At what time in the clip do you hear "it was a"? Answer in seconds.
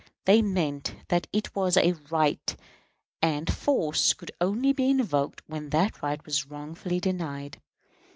1.31-1.91